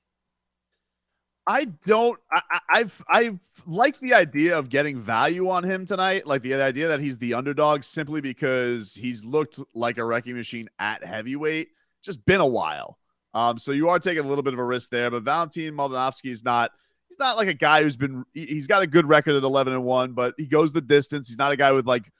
I 1.46 1.66
don't. 1.66 2.18
I, 2.32 2.58
I've 2.70 3.04
I've 3.08 3.38
liked 3.66 4.00
the 4.00 4.14
idea 4.14 4.56
of 4.58 4.68
getting 4.70 4.98
value 4.98 5.48
on 5.50 5.62
him 5.62 5.84
tonight. 5.84 6.26
Like 6.26 6.42
the 6.42 6.54
idea 6.54 6.88
that 6.88 7.00
he's 7.00 7.18
the 7.18 7.34
underdog 7.34 7.82
simply 7.82 8.20
because 8.20 8.94
he's 8.94 9.24
looked 9.24 9.60
like 9.74 9.98
a 9.98 10.04
wrecking 10.04 10.36
machine 10.36 10.68
at 10.78 11.04
heavyweight. 11.04 11.68
Just 12.02 12.24
been 12.24 12.40
a 12.40 12.46
while. 12.46 12.98
Um, 13.34 13.58
so 13.58 13.72
you 13.72 13.88
are 13.88 13.98
taking 13.98 14.24
a 14.24 14.28
little 14.28 14.42
bit 14.42 14.54
of 14.54 14.58
a 14.58 14.64
risk 14.64 14.90
there. 14.90 15.10
But 15.10 15.22
Valentin 15.24 15.74
Moldanovsky 15.74 16.30
is 16.30 16.44
not. 16.44 16.70
He's 17.08 17.18
not 17.18 17.36
like 17.36 17.48
a 17.48 17.54
guy 17.54 17.82
who's 17.82 17.96
been. 17.96 18.24
he- 18.32 18.46
He's 18.46 18.66
got 18.66 18.82
a 18.82 18.86
good 18.86 19.06
record 19.06 19.34
at 19.36 19.42
eleven 19.42 19.74
and 19.74 19.84
one, 19.84 20.12
but 20.12 20.34
he 20.38 20.46
goes 20.46 20.72
the 20.72 20.80
distance. 20.80 21.28
He's 21.28 21.38
not 21.38 21.52
a 21.52 21.56
guy 21.56 21.72
with 21.72 21.86
like 21.86 22.10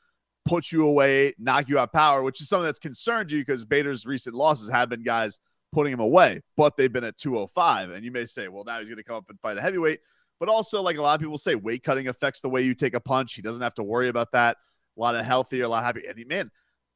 put 0.45 0.71
you 0.71 0.87
away, 0.87 1.33
knock 1.38 1.71
you 1.71 1.78
out 1.78 1.93
power, 1.95 2.23
which 2.23 2.43
is 2.43 2.49
something 2.50 2.66
that's 2.66 2.78
concerned 2.78 3.33
you 3.33 3.40
because 3.40 3.64
Bader's 3.64 4.04
recent 4.04 4.35
losses 4.35 4.69
have 4.71 4.90
been 4.90 5.02
guys 5.02 5.38
putting 5.75 5.93
him 5.93 6.00
away, 6.00 6.40
but 6.57 6.76
they've 6.76 6.93
been 6.93 7.04
at 7.04 7.16
205. 7.19 7.90
And 7.90 8.04
you 8.04 8.11
may 8.11 8.25
say, 8.25 8.49
well, 8.49 8.64
now 8.64 8.78
he's 8.78 8.88
going 8.88 8.99
to 8.99 9.04
come 9.04 9.16
up 9.16 9.28
and 9.28 9.38
fight 9.40 9.59
a 9.59 9.61
heavyweight. 9.61 10.00
But 10.40 10.49
also, 10.49 10.81
like 10.81 10.97
a 10.97 11.02
lot 11.02 11.14
of 11.14 11.21
people 11.21 11.38
say, 11.38 11.54
weight 11.54 11.83
cutting 11.83 12.09
affects 12.09 12.40
the 12.40 12.49
way 12.49 12.62
you 12.62 12.75
take 12.75 12.95
a 12.95 13.00
punch. 13.00 13.35
He 13.35 13.43
doesn't 13.43 13.62
have 13.62 13.75
to 13.75 13.83
worry 13.83 14.09
about 14.09 14.33
that. 14.33 14.57
A 14.97 15.00
lot 15.00 15.14
of 15.14 15.25
healthier, 15.25 15.64
a 15.64 15.69
lot 15.69 15.85
happier. 15.85 16.09
And 16.09 16.19
he, 16.19 16.25
man, 16.25 16.50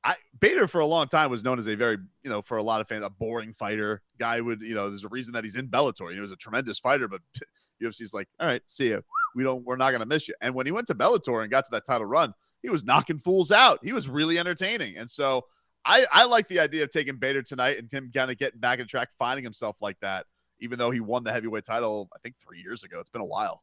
I 0.04 0.16
Bader 0.40 0.68
for 0.68 0.80
a 0.80 0.86
long 0.86 1.08
time 1.08 1.30
was 1.30 1.44
known 1.44 1.58
as 1.58 1.66
a 1.66 1.74
very, 1.74 1.98
you 2.22 2.30
know, 2.30 2.40
for 2.40 2.56
a 2.56 2.62
lot 2.62 2.80
of 2.80 2.88
fans, 2.88 3.04
a 3.04 3.10
boring 3.10 3.52
fighter. 3.52 4.02
Guy 4.18 4.40
would, 4.40 4.60
you 4.60 4.74
know, 4.74 4.88
there's 4.88 5.04
a 5.04 5.08
reason 5.08 5.32
that 5.34 5.44
he's 5.44 5.56
in 5.56 5.68
Bellator. 5.68 6.12
He 6.12 6.20
was 6.20 6.32
a 6.32 6.36
tremendous 6.36 6.78
fighter, 6.78 7.08
but 7.08 7.20
UFC's 7.82 8.14
like, 8.14 8.28
all 8.40 8.46
right, 8.46 8.62
see 8.66 8.88
you. 8.88 9.02
We 9.34 9.44
don't, 9.44 9.64
we're 9.64 9.76
not 9.76 9.90
going 9.90 10.00
to 10.00 10.06
miss 10.06 10.28
you. 10.28 10.34
And 10.40 10.54
when 10.54 10.66
he 10.66 10.72
went 10.72 10.86
to 10.88 10.94
Bellator 10.94 11.42
and 11.42 11.50
got 11.50 11.64
to 11.64 11.70
that 11.72 11.84
title 11.84 12.06
run, 12.06 12.32
he 12.62 12.68
was 12.68 12.84
knocking 12.84 13.18
fools 13.18 13.50
out. 13.50 13.80
He 13.84 13.92
was 13.92 14.08
really 14.08 14.38
entertaining. 14.38 14.96
And 14.96 15.08
so 15.08 15.44
I, 15.88 16.06
I 16.12 16.24
like 16.26 16.46
the 16.48 16.60
idea 16.60 16.84
of 16.84 16.90
taking 16.90 17.16
Bader 17.16 17.42
tonight 17.42 17.78
and 17.78 17.90
him 17.90 18.10
kind 18.14 18.30
of 18.30 18.36
getting 18.36 18.60
back 18.60 18.78
in 18.78 18.86
track, 18.86 19.08
finding 19.18 19.42
himself 19.42 19.80
like 19.80 19.98
that, 20.00 20.26
even 20.60 20.78
though 20.78 20.90
he 20.90 21.00
won 21.00 21.24
the 21.24 21.32
heavyweight 21.32 21.64
title, 21.64 22.10
I 22.14 22.18
think 22.22 22.34
three 22.38 22.60
years 22.60 22.84
ago. 22.84 23.00
It's 23.00 23.08
been 23.08 23.22
a 23.22 23.26
while. 23.26 23.62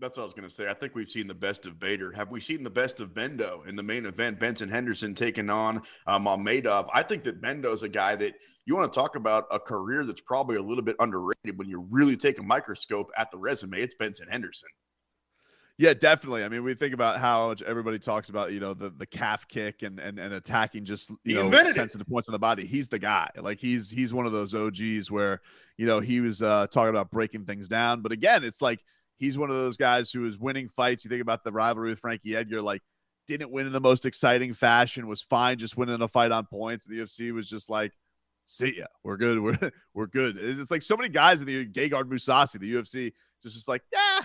That's 0.00 0.16
what 0.16 0.24
I 0.24 0.26
was 0.26 0.32
going 0.32 0.48
to 0.48 0.54
say. 0.54 0.68
I 0.68 0.74
think 0.74 0.94
we've 0.94 1.08
seen 1.08 1.26
the 1.26 1.34
best 1.34 1.66
of 1.66 1.78
Bader. 1.78 2.12
Have 2.12 2.30
we 2.30 2.40
seen 2.40 2.62
the 2.62 2.70
best 2.70 3.00
of 3.00 3.10
Bendo 3.10 3.66
in 3.66 3.76
the 3.76 3.82
main 3.82 4.06
event? 4.06 4.40
Benson 4.40 4.70
Henderson 4.70 5.14
taking 5.14 5.50
on 5.50 5.82
um. 6.06 6.26
I 6.26 7.04
think 7.06 7.24
that 7.24 7.42
Bendo's 7.42 7.82
a 7.82 7.88
guy 7.88 8.16
that 8.16 8.34
you 8.64 8.74
want 8.74 8.90
to 8.90 8.98
talk 8.98 9.16
about 9.16 9.44
a 9.50 9.58
career 9.58 10.04
that's 10.04 10.20
probably 10.22 10.56
a 10.56 10.62
little 10.62 10.84
bit 10.84 10.96
underrated 10.98 11.56
when 11.56 11.68
you 11.68 11.86
really 11.90 12.16
take 12.16 12.38
a 12.38 12.42
microscope 12.42 13.10
at 13.16 13.30
the 13.30 13.38
resume. 13.38 13.80
It's 13.80 13.94
Benson 13.94 14.28
Henderson. 14.30 14.68
Yeah, 15.78 15.92
definitely. 15.92 16.42
I 16.42 16.48
mean, 16.48 16.64
we 16.64 16.72
think 16.72 16.94
about 16.94 17.18
how 17.18 17.54
everybody 17.66 17.98
talks 17.98 18.30
about, 18.30 18.50
you 18.50 18.60
know, 18.60 18.72
the 18.72 18.88
the 18.90 19.04
calf 19.04 19.46
kick 19.46 19.82
and 19.82 20.00
and, 20.00 20.18
and 20.18 20.32
attacking 20.32 20.84
just 20.86 21.10
you 21.24 21.34
He 21.34 21.34
know 21.34 21.42
invented 21.42 21.72
it. 21.72 21.74
sensitive 21.74 22.06
points 22.06 22.28
on 22.28 22.32
the 22.32 22.38
body. 22.38 22.64
He's 22.66 22.88
the 22.88 22.98
guy. 22.98 23.28
Like 23.36 23.60
he's 23.60 23.90
he's 23.90 24.14
one 24.14 24.24
of 24.24 24.32
those 24.32 24.54
OGs 24.54 25.10
where 25.10 25.42
you 25.76 25.86
know 25.86 26.00
he 26.00 26.20
was 26.20 26.40
uh, 26.40 26.66
talking 26.68 26.88
about 26.90 27.10
breaking 27.10 27.44
things 27.44 27.68
down. 27.68 28.00
But 28.00 28.12
again, 28.12 28.42
it's 28.42 28.62
like 28.62 28.80
he's 29.18 29.36
one 29.36 29.50
of 29.50 29.56
those 29.56 29.76
guys 29.76 30.10
who 30.10 30.26
is 30.26 30.38
winning 30.38 30.68
fights. 30.70 31.04
You 31.04 31.10
think 31.10 31.20
about 31.22 31.44
the 31.44 31.52
rivalry 31.52 31.90
with 31.90 31.98
Frankie 32.00 32.34
Edgar, 32.34 32.62
like 32.62 32.82
didn't 33.26 33.50
win 33.50 33.66
in 33.66 33.72
the 33.74 33.80
most 33.80 34.06
exciting 34.06 34.54
fashion, 34.54 35.06
was 35.06 35.20
fine 35.20 35.58
just 35.58 35.76
winning 35.76 36.00
a 36.00 36.08
fight 36.08 36.32
on 36.32 36.46
points. 36.46 36.86
The 36.86 37.00
UFC 37.00 37.32
was 37.32 37.50
just 37.50 37.68
like, 37.68 37.92
see 38.46 38.78
ya. 38.78 38.86
We're 39.04 39.18
good. 39.18 39.38
We're 39.42 39.70
we're 39.92 40.06
good. 40.06 40.38
It's 40.38 40.70
like 40.70 40.80
so 40.80 40.96
many 40.96 41.10
guys 41.10 41.42
in 41.42 41.46
the 41.46 41.66
Gegard 41.66 42.04
Mousasi, 42.04 42.58
the 42.60 42.72
UFC, 42.76 43.12
just 43.42 43.56
just 43.56 43.68
like, 43.68 43.82
yeah, 43.92 44.15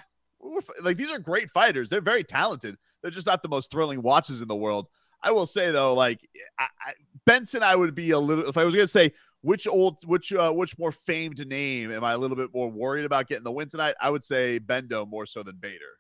like 0.84 0.98
these 0.98 1.12
are 1.12 1.20
great 1.20 1.50
fighters. 1.51 1.89
They're 1.89 2.01
very 2.01 2.24
talented. 2.24 2.77
They're 3.01 3.12
just 3.12 3.27
not 3.27 3.43
the 3.43 3.50
most 3.50 3.72
thrilling 3.72 4.01
watches 4.01 4.41
in 4.41 4.48
the 4.48 4.55
world. 4.55 4.88
I 5.24 5.31
will 5.31 5.46
say 5.46 5.72
though, 5.72 5.93
like 5.93 6.27
I, 6.60 6.63
I, 6.63 6.93
Benson, 7.25 7.63
I 7.63 7.75
would 7.75 7.96
be 7.96 8.12
a 8.12 8.20
little 8.20 8.48
if 8.48 8.58
I 8.58 8.63
was 8.63 8.74
gonna 8.74 8.88
say 8.88 9.13
which 9.41 9.67
old 9.67 9.98
which 10.05 10.34
uh, 10.34 10.51
which 10.51 10.77
more 10.77 10.91
famed 10.91 11.46
name 11.48 11.91
am 11.91 12.03
I 12.03 12.13
a 12.13 12.17
little 12.17 12.38
bit 12.38 12.53
more 12.53 12.70
worried 12.70 13.05
about 13.05 13.27
getting 13.27 13.43
the 13.43 13.51
win 13.51 13.70
tonight? 13.70 13.96
I 14.01 14.10
would 14.10 14.24
say 14.24 14.60
Bendo 14.60 15.08
more 15.08 15.25
so 15.25 15.43
than 15.43 15.58
Bader. 15.58 15.98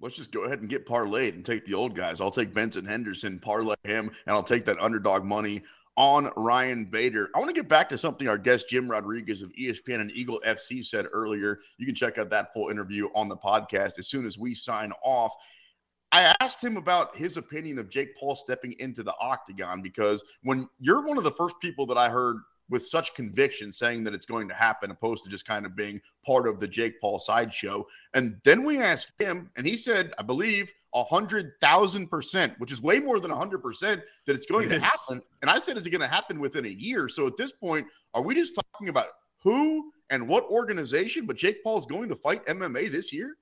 Let's 0.00 0.16
just 0.16 0.32
go 0.32 0.44
ahead 0.44 0.60
and 0.60 0.68
get 0.68 0.86
parlayed 0.86 1.34
and 1.34 1.44
take 1.44 1.66
the 1.66 1.74
old 1.74 1.94
guys. 1.94 2.22
I'll 2.22 2.30
take 2.30 2.54
Benson 2.54 2.86
Henderson, 2.86 3.38
parlay 3.38 3.74
him, 3.84 4.06
and 4.06 4.34
I'll 4.34 4.42
take 4.42 4.64
that 4.64 4.80
underdog 4.80 5.26
money 5.26 5.62
on 6.00 6.30
Ryan 6.34 6.86
Bader. 6.86 7.28
I 7.34 7.38
want 7.38 7.50
to 7.50 7.54
get 7.54 7.68
back 7.68 7.86
to 7.90 7.98
something 7.98 8.26
our 8.26 8.38
guest 8.38 8.70
Jim 8.70 8.90
Rodriguez 8.90 9.42
of 9.42 9.52
ESPN 9.52 10.00
and 10.00 10.10
Eagle 10.12 10.40
FC 10.46 10.82
said 10.82 11.06
earlier. 11.12 11.60
You 11.76 11.84
can 11.84 11.94
check 11.94 12.16
out 12.16 12.30
that 12.30 12.54
full 12.54 12.70
interview 12.70 13.08
on 13.14 13.28
the 13.28 13.36
podcast 13.36 13.98
as 13.98 14.08
soon 14.08 14.24
as 14.24 14.38
we 14.38 14.54
sign 14.54 14.94
off. 15.04 15.34
I 16.10 16.34
asked 16.40 16.64
him 16.64 16.78
about 16.78 17.14
his 17.18 17.36
opinion 17.36 17.78
of 17.78 17.90
Jake 17.90 18.16
Paul 18.16 18.34
stepping 18.34 18.74
into 18.78 19.02
the 19.02 19.12
octagon 19.20 19.82
because 19.82 20.24
when 20.42 20.66
you're 20.78 21.04
one 21.04 21.18
of 21.18 21.24
the 21.24 21.32
first 21.32 21.56
people 21.60 21.84
that 21.84 21.98
I 21.98 22.08
heard 22.08 22.38
with 22.70 22.86
such 22.86 23.12
conviction 23.12 23.70
saying 23.70 24.02
that 24.04 24.14
it's 24.14 24.24
going 24.24 24.48
to 24.48 24.54
happen, 24.54 24.90
opposed 24.90 25.24
to 25.24 25.30
just 25.30 25.46
kind 25.46 25.66
of 25.66 25.76
being 25.76 26.00
part 26.24 26.48
of 26.48 26.60
the 26.60 26.68
Jake 26.68 26.98
Paul 26.98 27.18
sideshow. 27.18 27.86
And 28.14 28.40
then 28.44 28.64
we 28.64 28.78
asked 28.78 29.12
him, 29.18 29.50
and 29.58 29.66
he 29.66 29.76
said, 29.76 30.14
I 30.18 30.22
believe, 30.22 30.72
a 30.94 31.04
hundred 31.04 31.52
thousand 31.60 32.08
percent, 32.08 32.54
which 32.58 32.72
is 32.72 32.82
way 32.82 32.98
more 32.98 33.20
than 33.20 33.30
a 33.30 33.36
hundred 33.36 33.62
percent 33.62 34.02
that 34.26 34.34
it's 34.34 34.46
going 34.46 34.66
it 34.66 34.70
to 34.70 34.76
is. 34.76 34.82
happen. 34.82 35.22
And 35.42 35.50
I 35.50 35.58
said, 35.58 35.76
is 35.76 35.86
it 35.86 35.90
going 35.90 36.00
to 36.00 36.08
happen 36.08 36.40
within 36.40 36.64
a 36.64 36.68
year? 36.68 37.08
So 37.08 37.26
at 37.26 37.36
this 37.36 37.52
point, 37.52 37.86
are 38.14 38.22
we 38.22 38.34
just 38.34 38.54
talking 38.54 38.88
about 38.88 39.06
who 39.42 39.92
and 40.10 40.26
what 40.26 40.44
organization? 40.44 41.26
But 41.26 41.36
Jake 41.36 41.62
Paul 41.62 41.78
is 41.78 41.86
going 41.86 42.08
to 42.08 42.16
fight 42.16 42.44
MMA 42.46 42.90
this 42.90 43.12
year. 43.12 43.36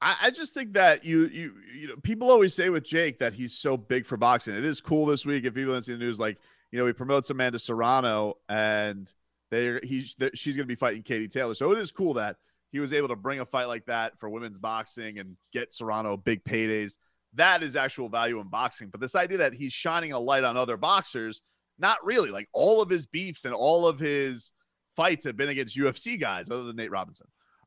I, 0.00 0.16
I 0.22 0.30
just 0.30 0.54
think 0.54 0.72
that 0.74 1.04
you 1.04 1.26
you 1.28 1.54
you 1.74 1.88
know 1.88 1.96
people 2.02 2.30
always 2.30 2.54
say 2.54 2.68
with 2.68 2.84
Jake 2.84 3.18
that 3.18 3.34
he's 3.34 3.54
so 3.54 3.76
big 3.76 4.06
for 4.06 4.16
boxing. 4.16 4.54
It 4.54 4.64
is 4.64 4.80
cool 4.80 5.06
this 5.06 5.24
week 5.24 5.44
if 5.44 5.54
people 5.54 5.72
didn't 5.72 5.86
see 5.86 5.92
the 5.92 5.98
news, 5.98 6.20
like 6.20 6.38
you 6.70 6.78
know 6.78 6.86
he 6.86 6.92
promotes 6.92 7.30
Amanda 7.30 7.58
Serrano 7.58 8.36
and 8.48 9.12
they 9.50 9.78
he's 9.82 10.16
she's 10.34 10.56
going 10.56 10.66
to 10.66 10.72
be 10.72 10.74
fighting 10.74 11.02
Katie 11.02 11.28
Taylor. 11.28 11.54
So 11.54 11.72
it 11.72 11.78
is 11.78 11.92
cool 11.92 12.14
that 12.14 12.36
he 12.72 12.80
was 12.80 12.92
able 12.92 13.08
to 13.08 13.16
bring 13.16 13.40
a 13.40 13.46
fight 13.46 13.66
like 13.66 13.84
that 13.84 14.18
for 14.18 14.30
women's 14.30 14.58
boxing 14.58 15.18
and 15.18 15.36
get 15.52 15.72
Serrano 15.72 16.16
big 16.16 16.42
paydays. 16.42 16.96
That 17.34 17.62
is 17.62 17.76
actual 17.76 18.08
value 18.08 18.40
in 18.40 18.48
boxing. 18.48 18.88
But 18.88 19.00
this 19.00 19.14
idea 19.14 19.38
that 19.38 19.52
he's 19.52 19.72
shining 19.72 20.12
a 20.12 20.18
light 20.18 20.42
on 20.42 20.56
other 20.56 20.78
boxers, 20.78 21.42
not 21.78 21.98
really. 22.02 22.30
Like 22.30 22.48
all 22.52 22.80
of 22.80 22.88
his 22.88 23.06
beefs 23.06 23.44
and 23.44 23.54
all 23.54 23.86
of 23.86 23.98
his 23.98 24.52
fights 24.96 25.24
have 25.24 25.36
been 25.36 25.50
against 25.50 25.76
UFC 25.76 26.18
guys, 26.18 26.50
other 26.50 26.64
than 26.64 26.76
Nate 26.76 26.90
Robinson. 26.90 27.26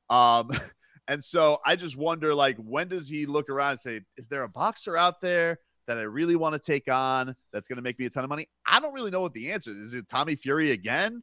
Um, 0.09 0.49
and 1.07 1.23
so 1.23 1.59
I 1.65 1.75
just 1.75 1.97
wonder, 1.97 2.33
like, 2.33 2.57
when 2.57 2.87
does 2.87 3.07
he 3.07 3.27
look 3.27 3.49
around 3.49 3.71
and 3.71 3.79
say, 3.79 4.01
"Is 4.17 4.27
there 4.27 4.43
a 4.43 4.49
boxer 4.49 4.97
out 4.97 5.21
there 5.21 5.59
that 5.87 5.99
I 5.99 6.01
really 6.01 6.35
want 6.35 6.53
to 6.53 6.59
take 6.59 6.91
on 6.91 7.35
that's 7.53 7.67
going 7.67 7.77
to 7.77 7.83
make 7.83 7.99
me 7.99 8.05
a 8.05 8.09
ton 8.09 8.23
of 8.23 8.29
money?" 8.29 8.47
I 8.65 8.79
don't 8.79 8.93
really 8.93 9.11
know 9.11 9.21
what 9.21 9.33
the 9.33 9.51
answer 9.51 9.71
is. 9.71 9.77
Is 9.77 9.93
it 9.93 10.07
Tommy 10.07 10.35
Fury 10.35 10.71
again? 10.71 11.21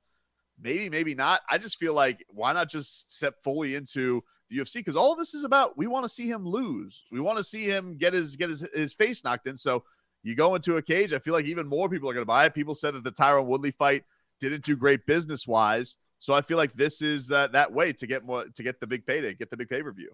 Maybe, 0.62 0.88
maybe 0.88 1.14
not. 1.14 1.40
I 1.50 1.58
just 1.58 1.78
feel 1.78 1.94
like 1.94 2.24
why 2.28 2.52
not 2.52 2.68
just 2.68 3.10
step 3.10 3.42
fully 3.42 3.74
into 3.74 4.22
the 4.50 4.58
UFC? 4.58 4.74
Because 4.74 4.96
all 4.96 5.16
this 5.16 5.34
is 5.34 5.44
about 5.44 5.76
we 5.76 5.86
want 5.86 6.04
to 6.04 6.08
see 6.08 6.28
him 6.28 6.46
lose. 6.46 7.02
We 7.10 7.20
want 7.20 7.38
to 7.38 7.44
see 7.44 7.64
him 7.64 7.96
get 7.96 8.12
his 8.12 8.36
get 8.36 8.50
his, 8.50 8.66
his 8.74 8.92
face 8.92 9.24
knocked 9.24 9.46
in. 9.46 9.56
So 9.56 9.84
you 10.22 10.34
go 10.34 10.54
into 10.54 10.76
a 10.76 10.82
cage. 10.82 11.12
I 11.12 11.18
feel 11.18 11.34
like 11.34 11.46
even 11.46 11.66
more 11.66 11.88
people 11.88 12.08
are 12.08 12.14
going 12.14 12.22
to 12.22 12.26
buy 12.26 12.46
it. 12.46 12.54
People 12.54 12.74
said 12.74 12.94
that 12.94 13.04
the 13.04 13.12
Tyron 13.12 13.46
Woodley 13.46 13.72
fight 13.72 14.04
didn't 14.40 14.64
do 14.64 14.76
great 14.76 15.04
business 15.06 15.46
wise. 15.46 15.98
So 16.18 16.32
I 16.32 16.40
feel 16.40 16.56
like 16.56 16.72
this 16.72 17.02
is 17.02 17.32
uh, 17.32 17.48
that 17.48 17.72
way 17.72 17.92
to 17.92 18.06
get 18.06 18.24
more 18.24 18.44
to 18.44 18.62
get 18.62 18.80
the 18.80 18.86
big 18.86 19.04
payday, 19.06 19.34
get 19.34 19.50
the 19.50 19.56
big 19.56 19.68
pay 19.68 19.82
per 19.82 19.92
view 19.92 20.10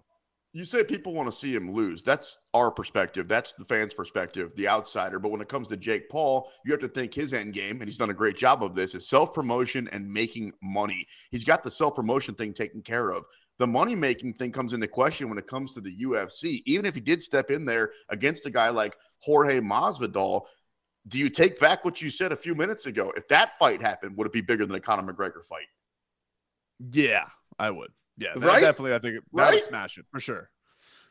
you 0.51 0.65
say 0.65 0.83
people 0.83 1.13
want 1.13 1.27
to 1.27 1.37
see 1.37 1.53
him 1.53 1.71
lose. 1.71 2.01
That's 2.01 2.39
our 2.53 2.71
perspective. 2.71 3.27
That's 3.27 3.53
the 3.53 3.65
fans' 3.65 3.93
perspective, 3.93 4.55
the 4.55 4.67
outsider. 4.67 5.19
But 5.19 5.29
when 5.29 5.41
it 5.41 5.47
comes 5.47 5.67
to 5.67 5.77
Jake 5.77 6.09
Paul, 6.09 6.51
you 6.65 6.71
have 6.71 6.81
to 6.81 6.87
think 6.87 7.13
his 7.13 7.33
end 7.33 7.53
game, 7.53 7.81
and 7.81 7.83
he's 7.83 7.99
done 7.99 8.09
a 8.09 8.15
great 8.15 8.35
job 8.35 8.63
of 8.63 8.73
this, 8.73 8.95
is 8.95 9.07
self 9.07 9.33
promotion 9.33 9.87
and 9.91 10.11
making 10.11 10.53
money. 10.63 11.05
He's 11.29 11.43
got 11.43 11.63
the 11.63 11.69
self 11.69 11.95
promotion 11.95 12.33
thing 12.33 12.53
taken 12.53 12.81
care 12.81 13.11
of. 13.11 13.25
The 13.59 13.67
money 13.67 13.93
making 13.93 14.33
thing 14.35 14.51
comes 14.51 14.73
into 14.73 14.87
question 14.87 15.29
when 15.29 15.37
it 15.37 15.45
comes 15.45 15.71
to 15.73 15.81
the 15.81 15.95
UFC. 15.97 16.63
Even 16.65 16.85
if 16.85 16.95
he 16.95 17.01
did 17.01 17.21
step 17.21 17.51
in 17.51 17.65
there 17.65 17.91
against 18.09 18.45
a 18.45 18.49
guy 18.49 18.69
like 18.69 18.95
Jorge 19.21 19.59
Masvidal, 19.59 20.45
do 21.09 21.19
you 21.19 21.29
take 21.29 21.59
back 21.59 21.85
what 21.85 22.01
you 22.01 22.09
said 22.09 22.31
a 22.31 22.37
few 22.37 22.55
minutes 22.55 22.85
ago? 22.85 23.13
If 23.15 23.27
that 23.27 23.57
fight 23.59 23.81
happened, 23.81 24.17
would 24.17 24.27
it 24.27 24.33
be 24.33 24.41
bigger 24.41 24.65
than 24.65 24.75
a 24.75 24.79
Conor 24.79 25.13
McGregor 25.13 25.43
fight? 25.43 25.67
Yeah, 26.91 27.25
I 27.59 27.69
would. 27.69 27.91
Yeah, 28.19 28.33
that 28.35 28.45
right? 28.45 28.61
definitely. 28.61 28.93
I 28.93 28.99
think 28.99 29.15
that 29.15 29.23
right? 29.31 29.53
would 29.53 29.63
smash 29.63 29.97
it 29.97 30.05
for 30.11 30.19
sure. 30.19 30.49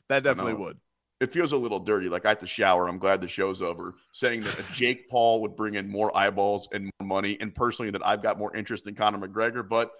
That 0.08 0.22
definitely 0.22 0.54
would. 0.54 0.78
It 1.20 1.32
feels 1.32 1.52
a 1.52 1.56
little 1.56 1.80
dirty. 1.80 2.08
Like 2.08 2.26
I 2.26 2.28
have 2.28 2.38
to 2.38 2.46
shower. 2.46 2.88
I'm 2.88 2.98
glad 2.98 3.20
the 3.20 3.28
show's 3.28 3.60
over. 3.60 3.96
Saying 4.12 4.42
that 4.44 4.56
Jake 4.72 5.08
Paul 5.08 5.42
would 5.42 5.56
bring 5.56 5.74
in 5.74 5.88
more 5.88 6.16
eyeballs 6.16 6.68
and 6.72 6.90
more 7.00 7.08
money, 7.08 7.36
and 7.40 7.54
personally 7.54 7.90
that 7.90 8.06
I've 8.06 8.22
got 8.22 8.38
more 8.38 8.54
interest 8.54 8.86
in 8.86 8.94
Conor 8.94 9.26
McGregor. 9.26 9.68
But 9.68 9.90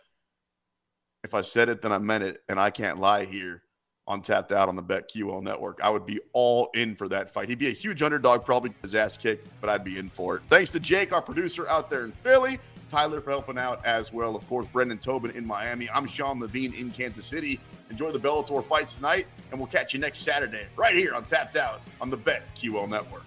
if 1.25 1.35
I 1.35 1.41
said 1.41 1.69
it, 1.69 1.83
then 1.83 1.93
I 1.93 1.99
meant 1.99 2.25
it, 2.25 2.43
and 2.49 2.61
I 2.61 2.71
can't 2.71 2.99
lie 2.99 3.25
here 3.25 3.63
on 4.07 4.23
Tapped 4.23 4.53
Out 4.53 4.69
on 4.69 4.77
the 4.77 4.83
BetQL 4.83 5.43
network. 5.43 5.81
I 5.83 5.91
would 5.91 6.07
be 6.07 6.21
all 6.33 6.71
in 6.75 6.95
for 6.95 7.09
that 7.09 7.31
fight. 7.31 7.49
He'd 7.49 7.59
be 7.59 7.69
a 7.69 7.73
huge 7.73 8.01
underdog, 8.01 8.45
probably 8.45 8.73
his 8.81 8.95
ass 8.95 9.17
kicked, 9.17 9.49
but 9.61 9.69
I'd 9.69 9.85
be 9.85 9.99
in 9.99 10.09
for 10.09 10.37
it. 10.37 10.45
Thanks 10.45 10.71
to 10.71 10.81
Jake, 10.81 11.13
our 11.13 11.21
producer 11.21 11.69
out 11.69 11.91
there 11.91 12.05
in 12.05 12.13
Philly. 12.13 12.59
Tyler 12.89 13.21
for 13.21 13.31
helping 13.31 13.59
out 13.59 13.85
as 13.85 14.13
well. 14.13 14.35
Of 14.35 14.49
course, 14.49 14.67
Brendan 14.67 14.99
Tobin 14.99 15.31
in 15.33 15.47
Miami. 15.47 15.89
I'm 15.91 16.07
Sean 16.07 16.41
Levine 16.41 16.75
in 16.75 16.91
Kansas 16.91 17.27
City. 17.27 17.61
Enjoy 17.91 18.11
the 18.11 18.19
Bellator 18.19 18.65
fights 18.65 18.97
tonight, 18.97 19.27
and 19.51 19.61
we'll 19.61 19.69
catch 19.69 19.95
you 19.95 20.01
next 20.01 20.21
Saturday 20.21 20.67
right 20.77 20.95
here 20.95 21.15
on 21.15 21.25
Tapped 21.25 21.57
Out 21.57 21.81
on 22.01 22.11
the 22.11 22.19
BetQL 22.19 22.89
Network. 22.89 23.25